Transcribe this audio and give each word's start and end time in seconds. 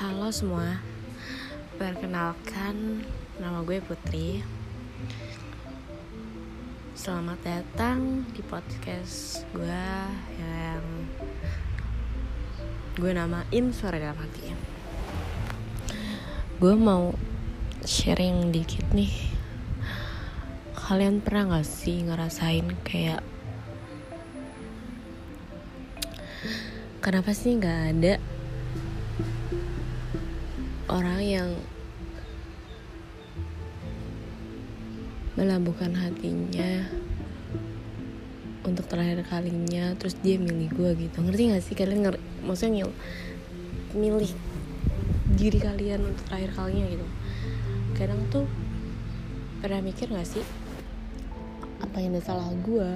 Halo 0.00 0.32
semua, 0.32 0.80
perkenalkan 1.76 3.04
nama 3.36 3.60
gue 3.60 3.84
Putri. 3.84 4.40
Selamat 6.96 7.36
datang 7.44 8.24
di 8.32 8.40
podcast 8.40 9.44
gue 9.52 9.92
yang 10.40 10.84
gue 12.96 13.12
namain 13.12 13.64
Suara 13.76 14.00
Dalam 14.00 14.16
Hati. 14.16 14.56
Gue 16.56 16.72
mau 16.80 17.12
sharing 17.84 18.56
dikit 18.56 18.88
nih. 18.96 19.12
Kalian 20.80 21.20
pernah 21.20 21.60
gak 21.60 21.68
sih 21.68 22.08
ngerasain 22.08 22.72
kayak 22.88 23.20
Kenapa 27.04 27.36
sih 27.36 27.60
gak 27.60 28.00
ada 28.00 28.39
orang 30.90 31.22
yang 31.22 31.50
melabuhkan 35.38 35.94
hatinya 35.94 36.90
untuk 38.66 38.84
terakhir 38.90 39.24
kalinya 39.30 39.94
terus 39.96 40.18
dia 40.18 40.36
milih 40.36 40.68
gue 40.74 40.90
gitu. 41.08 41.22
Ngerti 41.22 41.42
gak 41.54 41.64
sih 41.64 41.74
kalian 41.78 42.04
ngerti? 42.04 42.22
Maksudnya 42.44 42.72
ngil 42.82 42.90
milih 43.94 44.32
diri 45.38 45.58
kalian 45.62 46.10
untuk 46.10 46.24
terakhir 46.28 46.50
kalinya 46.58 46.86
gitu. 46.90 47.06
Kadang 47.96 48.20
tuh 48.28 48.44
pernah 49.62 49.80
mikir 49.80 50.10
gak 50.10 50.26
sih? 50.26 50.44
Apa 51.80 52.02
yang 52.02 52.18
salah 52.20 52.50
gue 52.60 52.90